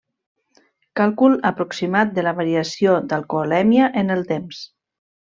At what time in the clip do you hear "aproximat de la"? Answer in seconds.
1.49-2.33